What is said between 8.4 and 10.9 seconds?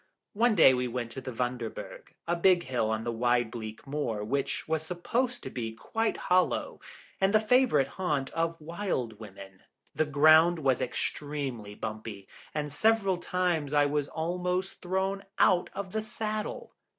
Wild Women. The ground was